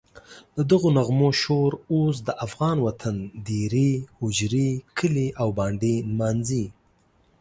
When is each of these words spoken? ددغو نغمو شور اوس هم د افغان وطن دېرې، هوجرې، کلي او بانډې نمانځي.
ددغو 0.55 0.89
نغمو 0.97 1.29
شور 1.41 1.71
اوس 1.91 2.17
هم 2.19 2.23
د 2.27 2.29
افغان 2.45 2.77
وطن 2.85 3.15
دېرې، 3.47 3.91
هوجرې، 4.17 4.69
کلي 4.97 5.27
او 5.41 5.47
بانډې 5.57 5.95
نمانځي. 6.09 6.65